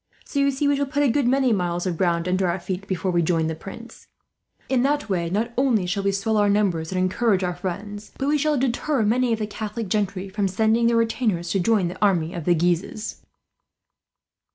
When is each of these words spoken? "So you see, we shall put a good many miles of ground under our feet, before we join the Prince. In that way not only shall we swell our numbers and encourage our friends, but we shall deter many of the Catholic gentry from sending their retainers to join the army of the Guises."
"So 0.25 0.39
you 0.39 0.49
see, 0.49 0.67
we 0.67 0.75
shall 0.75 0.87
put 0.87 1.03
a 1.03 1.11
good 1.11 1.27
many 1.27 1.53
miles 1.53 1.85
of 1.85 1.95
ground 1.95 2.27
under 2.27 2.47
our 2.49 2.59
feet, 2.59 2.87
before 2.87 3.11
we 3.11 3.21
join 3.21 3.45
the 3.45 3.53
Prince. 3.53 4.07
In 4.67 4.81
that 4.81 5.09
way 5.09 5.29
not 5.29 5.53
only 5.59 5.85
shall 5.85 6.01
we 6.01 6.11
swell 6.11 6.37
our 6.37 6.49
numbers 6.49 6.91
and 6.91 6.97
encourage 6.97 7.43
our 7.43 7.53
friends, 7.53 8.11
but 8.17 8.27
we 8.27 8.39
shall 8.39 8.57
deter 8.57 9.03
many 9.03 9.31
of 9.31 9.37
the 9.37 9.45
Catholic 9.45 9.89
gentry 9.89 10.27
from 10.27 10.47
sending 10.47 10.87
their 10.87 10.97
retainers 10.97 11.51
to 11.51 11.59
join 11.59 11.87
the 11.87 12.01
army 12.03 12.33
of 12.33 12.45
the 12.45 12.55
Guises." 12.55 13.23